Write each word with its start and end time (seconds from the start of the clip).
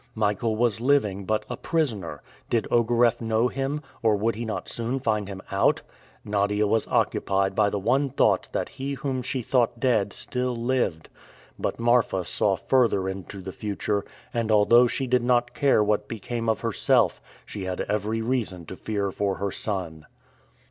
Michael 0.15 0.55
was 0.55 0.81
living, 0.81 1.25
but 1.25 1.45
a 1.47 1.55
prisoner. 1.55 2.23
Did 2.49 2.67
Ogareff 2.71 3.21
know 3.21 3.49
him, 3.49 3.83
or 4.01 4.15
would 4.15 4.33
he 4.33 4.45
not 4.45 4.67
soon 4.67 4.97
find 4.99 5.27
him 5.27 5.43
out? 5.51 5.83
Nadia 6.25 6.65
was 6.65 6.87
occupied 6.87 7.53
by 7.53 7.69
the 7.69 7.77
one 7.77 8.09
thought 8.09 8.49
that 8.51 8.67
he 8.67 8.95
whom 8.95 9.21
she 9.21 9.41
had 9.41 9.47
thought 9.47 9.79
dead 9.79 10.11
still 10.11 10.55
lived. 10.55 11.09
But 11.59 11.79
Marfa 11.79 12.25
saw 12.25 12.55
further 12.55 13.07
into 13.07 13.41
the 13.41 13.53
future: 13.53 14.03
and, 14.33 14.51
although 14.51 14.87
she 14.87 15.05
did 15.05 15.21
not 15.23 15.53
care 15.53 15.83
what 15.83 16.07
became 16.07 16.49
of 16.49 16.61
herself, 16.61 17.21
she 17.45 17.65
had 17.65 17.81
every 17.81 18.23
reason 18.23 18.65
to 18.65 18.75
fear 18.75 19.11
for 19.11 19.35
her 19.35 19.51
son. 19.51 20.07